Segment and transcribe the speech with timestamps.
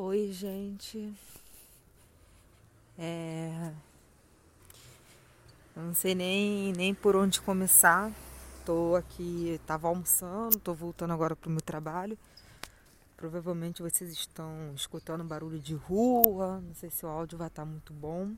[0.00, 1.12] Oi, gente.
[2.96, 3.72] É...
[5.74, 8.12] Eu não sei nem, nem por onde começar.
[8.64, 12.16] Tô aqui, tava almoçando, tô voltando agora pro meu trabalho.
[13.16, 17.66] Provavelmente vocês estão escutando barulho de rua, não sei se o áudio vai estar tá
[17.68, 18.36] muito bom.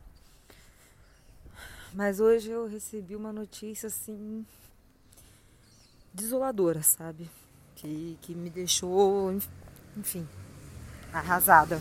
[1.92, 4.46] Mas hoje eu recebi uma notícia assim
[6.14, 7.30] desoladora, sabe?
[7.76, 9.30] Que, que me deixou,
[9.94, 10.26] enfim,
[11.12, 11.80] arrasada.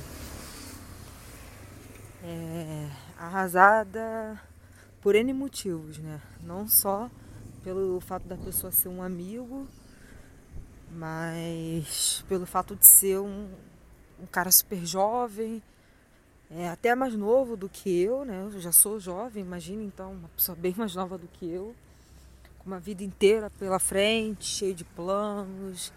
[2.24, 4.40] É, arrasada
[5.02, 6.22] por N motivos, né?
[6.42, 7.10] Não só
[7.64, 9.68] pelo fato da pessoa ser um amigo,
[10.92, 13.50] mas pelo fato de ser um,
[14.22, 15.62] um cara super jovem,
[16.52, 18.50] é, até mais novo do que eu, né?
[18.52, 21.76] Eu já sou jovem, imagina então, uma pessoa bem mais nova do que eu,
[22.58, 25.94] com uma vida inteira pela frente, cheio de planos,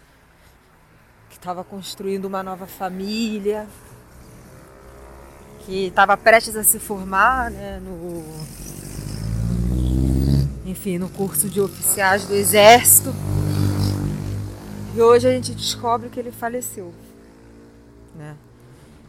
[1.33, 3.67] que estava construindo uma nova família,
[5.61, 8.23] que estava prestes a se formar né, no,
[10.67, 13.15] enfim, no curso de oficiais do Exército.
[14.95, 16.93] E hoje a gente descobre que ele faleceu.
[18.15, 18.37] Né?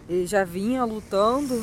[0.08, 1.62] Ele já vinha lutando,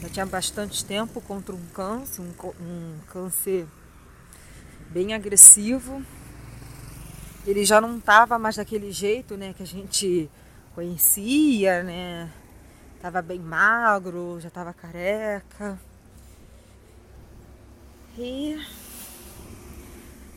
[0.00, 2.30] já tinha bastante tempo contra um câncer, um,
[2.62, 3.66] um câncer
[4.92, 6.00] bem agressivo
[7.48, 10.30] ele já não estava mais daquele jeito, né, que a gente
[10.74, 12.30] conhecia, né?
[13.00, 15.78] Tava bem magro, já estava careca.
[18.18, 18.54] E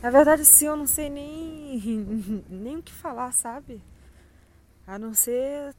[0.02, 3.82] na verdade sim, eu não sei nem nem o que falar, sabe?
[4.86, 5.74] A não ser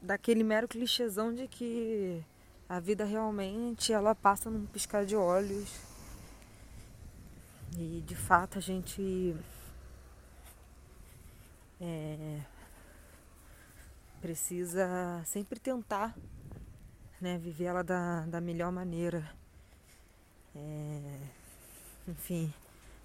[0.00, 2.24] daquele mero clichêzão de que
[2.66, 5.70] a vida realmente ela passa num piscar de olhos.
[7.76, 9.36] E de fato a gente
[11.80, 12.40] é,
[14.20, 16.14] precisa sempre tentar
[17.20, 19.30] né, viver ela da, da melhor maneira.
[20.54, 21.20] É,
[22.08, 22.52] enfim,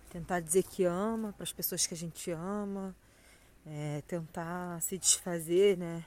[0.09, 2.95] tentar dizer que ama para as pessoas que a gente ama,
[3.65, 6.03] é, tentar se desfazer né,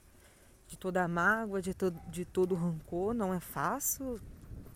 [0.66, 3.14] de toda a mágoa, de, to, de todo o rancor.
[3.14, 4.20] Não é fácil,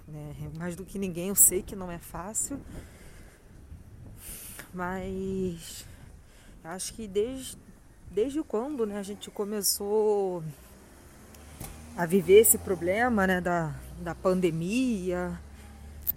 [0.08, 2.60] né, mais do que ninguém eu sei que não é fácil,
[4.72, 5.86] mas
[6.64, 7.56] acho que desde
[8.12, 10.44] desde quando né, a gente começou
[11.96, 15.38] a viver esse problema né, da, da pandemia.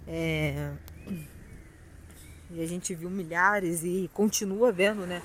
[0.06, 0.72] É,
[2.50, 5.22] e a gente viu milhares e continua vendo né,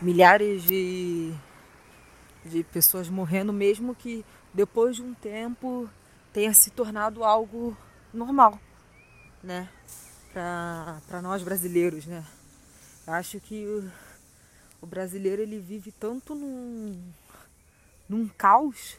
[0.00, 1.32] milhares de,
[2.44, 4.24] de pessoas morrendo, mesmo que
[4.54, 5.88] depois de um tempo
[6.32, 7.76] tenha se tornado algo
[8.12, 8.58] normal
[9.42, 9.68] né,
[10.32, 12.06] para nós brasileiros.
[12.06, 12.24] Né.
[13.06, 13.66] Acho que
[14.82, 17.00] o brasileiro ele vive tanto num,
[18.08, 18.98] num caos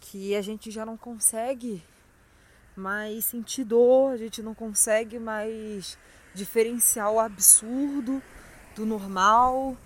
[0.00, 1.82] que a gente já não consegue
[2.74, 5.98] mais sentir dor, a gente não consegue mais
[6.34, 8.22] diferenciar o absurdo
[8.74, 9.76] do normal.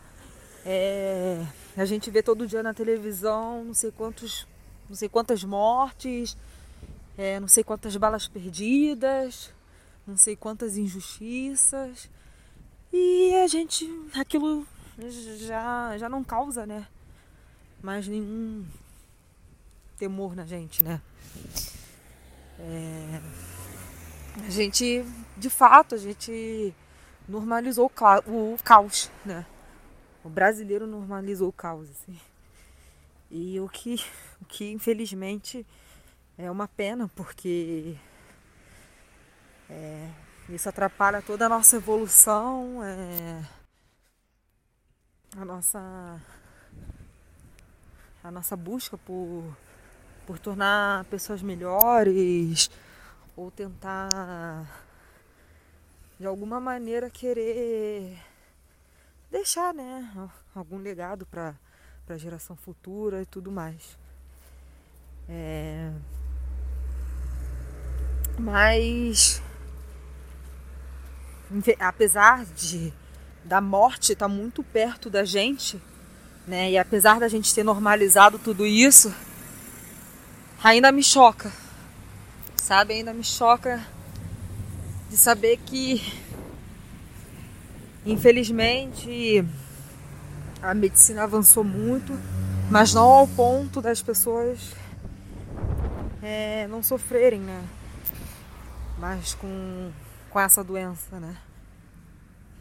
[0.64, 1.44] É,
[1.76, 4.46] a gente vê todo dia na televisão não sei quantos,
[4.88, 6.36] não sei quantas mortes,
[7.18, 9.52] é, não sei quantas balas perdidas,
[10.06, 12.08] não sei quantas injustiças.
[12.92, 14.66] E a gente, aquilo
[15.38, 16.86] já, já não causa, né?
[17.82, 18.66] Mais nenhum
[19.96, 21.00] temor na gente, né?
[22.58, 23.20] É,
[24.46, 25.04] a gente,
[25.36, 26.74] de fato, a gente
[27.28, 29.46] normalizou o, caos, né?
[30.22, 32.18] O brasileiro normalizou o caos, assim.
[33.30, 34.04] E o que,
[34.40, 35.66] o que infelizmente
[36.36, 37.96] é uma pena, porque
[39.70, 40.10] é,
[40.48, 43.42] isso atrapalha toda a nossa evolução, é,
[45.36, 46.20] a nossa
[48.22, 49.56] a nossa busca por,
[50.26, 52.70] por tornar pessoas melhores
[53.36, 54.66] ou tentar
[56.20, 58.16] de alguma maneira querer
[59.28, 61.54] deixar né, algum legado para
[62.08, 63.98] a geração futura e tudo mais.
[65.28, 65.90] É...
[68.38, 69.42] Mas
[71.78, 72.92] apesar de
[73.44, 75.80] da morte estar tá muito perto da gente,
[76.46, 76.70] né?
[76.70, 79.12] E apesar da gente ter normalizado tudo isso,
[80.62, 81.52] ainda me choca.
[82.56, 83.84] Sabe, ainda me choca
[85.10, 86.00] de saber que
[88.06, 89.44] infelizmente
[90.62, 92.18] a medicina avançou muito,
[92.70, 94.58] mas não ao ponto das pessoas
[96.22, 97.62] é, não sofrerem, né?
[98.98, 99.90] Mas com
[100.32, 101.36] com essa doença, né?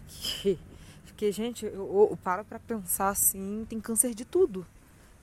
[0.08, 0.60] Que,
[1.06, 4.68] porque, gente, eu, eu paro pra pensar assim, tem câncer de tudo.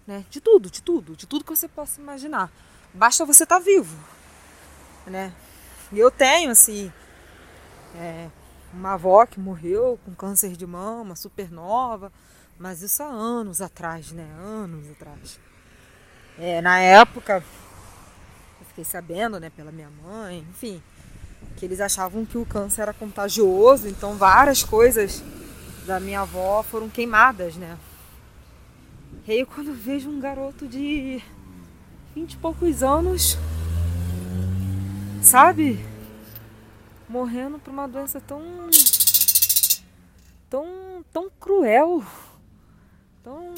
[0.06, 0.24] né?
[0.30, 2.50] De tudo, de tudo, de tudo que você possa imaginar.
[2.94, 3.94] Basta você estar tá vivo,
[5.06, 5.34] né?
[5.92, 6.90] E eu tenho, assim,
[7.94, 8.30] é,
[8.72, 12.10] uma avó que morreu com câncer de mama, super nova,
[12.58, 14.26] mas isso há anos atrás, né?
[14.38, 15.38] Anos atrás.
[16.38, 17.44] É, na época,
[18.60, 20.82] eu fiquei sabendo, né, pela minha mãe, enfim,
[21.56, 25.22] que eles achavam que o câncer era contagioso, então várias coisas
[25.86, 27.76] da minha avó foram queimadas, né?
[29.26, 31.20] E aí quando eu vejo um garoto de
[32.14, 33.36] vinte e poucos anos,
[35.22, 35.84] sabe?
[37.08, 38.42] Morrendo por uma doença tão.
[40.48, 41.04] tão.
[41.12, 42.04] tão cruel.
[43.24, 43.54] Tão.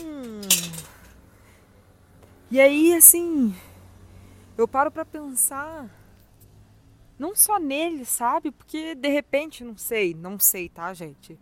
[2.51, 3.55] E aí, assim.
[4.57, 5.89] Eu paro para pensar
[7.21, 8.51] não só nele, sabe?
[8.51, 11.39] Porque de repente, não sei, não sei, tá, gente?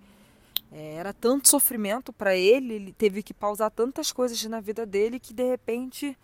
[0.73, 5.21] É, era tanto sofrimento para ele, ele teve que pausar tantas coisas na vida dele
[5.21, 6.19] que de repente,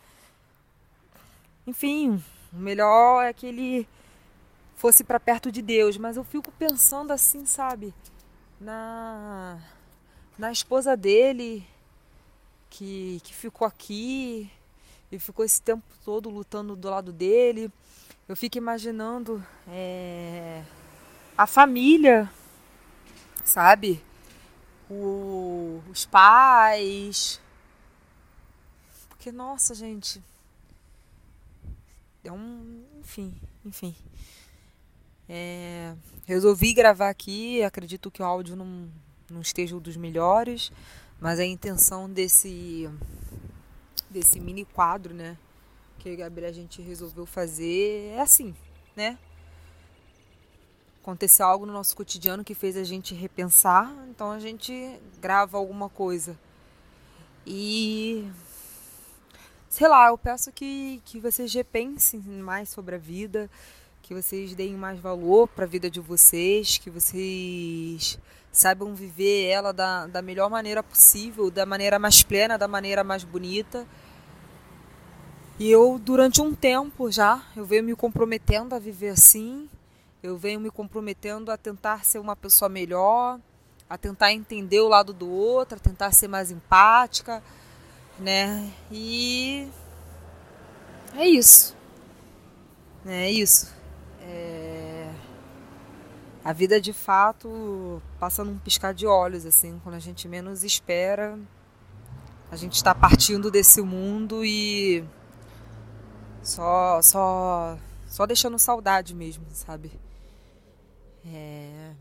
[1.64, 2.20] enfim,
[2.52, 3.88] o melhor é que ele
[4.74, 5.96] fosse para perto de Deus.
[5.96, 7.94] Mas eu fico pensando assim, sabe?
[8.60, 9.62] Na,
[10.36, 11.64] na esposa dele,
[12.68, 14.50] que, que ficou aqui
[15.12, 17.70] e ficou esse tempo todo lutando do lado dele
[18.28, 20.62] eu fico imaginando é,
[21.36, 22.30] a família,
[23.44, 24.02] sabe?
[24.88, 27.40] O, os pais.
[29.08, 30.22] Porque, nossa, gente.
[32.22, 32.82] É um.
[33.00, 33.34] Enfim,
[33.64, 33.94] enfim.
[35.28, 35.94] É,
[36.24, 37.62] resolvi gravar aqui.
[37.62, 38.88] Acredito que o áudio não,
[39.30, 40.72] não esteja um dos melhores.
[41.20, 42.88] Mas a intenção desse,
[44.08, 45.36] desse mini quadro, né?
[46.04, 48.54] Que a Gabriel a gente resolveu fazer é assim,
[48.94, 49.16] né?
[51.02, 55.88] Aconteceu algo no nosso cotidiano que fez a gente repensar, então a gente grava alguma
[55.88, 56.38] coisa.
[57.46, 58.30] E
[59.70, 63.50] sei lá, eu peço que, que vocês repensem mais sobre a vida,
[64.02, 68.18] que vocês deem mais valor para a vida de vocês, que vocês
[68.52, 73.24] saibam viver ela da, da melhor maneira possível, da maneira mais plena, da maneira mais
[73.24, 73.86] bonita
[75.58, 79.68] e eu, durante um tempo já, eu venho me comprometendo a viver assim,
[80.22, 83.38] eu venho me comprometendo a tentar ser uma pessoa melhor,
[83.88, 87.42] a tentar entender o lado do outro, a tentar ser mais empática,
[88.18, 88.72] né?
[88.90, 89.68] E
[91.14, 91.76] é isso.
[93.06, 93.72] É isso.
[94.22, 95.12] É...
[96.44, 101.38] A vida de fato passa num piscar de olhos, assim, quando a gente menos espera,
[102.50, 105.04] a gente está partindo desse mundo e
[106.44, 109.90] só, só, só deixando saudade mesmo, sabe?
[111.26, 111.94] É...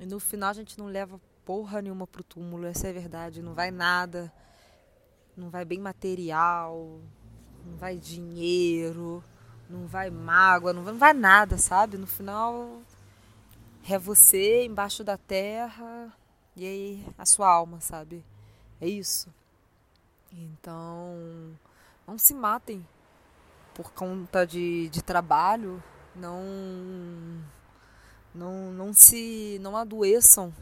[0.00, 3.42] E no final a gente não leva porra nenhuma pro túmulo, essa é verdade.
[3.42, 4.32] Não vai nada,
[5.36, 6.98] não vai bem material,
[7.64, 9.22] não vai dinheiro,
[9.68, 11.98] não vai mágoa, não vai, não vai nada, sabe?
[11.98, 12.80] No final
[13.88, 16.10] é você embaixo da terra
[16.56, 18.24] e aí a sua alma, sabe?
[18.80, 19.28] É isso.
[20.32, 21.52] Então,
[22.06, 22.84] não se matem
[23.74, 25.82] por conta de, de trabalho,
[26.14, 26.42] não,
[28.34, 30.54] não, não se não adoeçam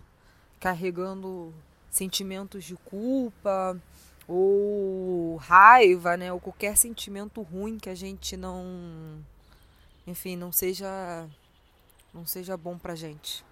[0.59, 1.53] carregando
[1.91, 3.79] sentimentos de culpa
[4.27, 9.23] ou raiva, né, ou qualquer sentimento ruim que a gente não,
[10.07, 11.29] enfim, não seja
[12.15, 13.45] não seja bom pra gente.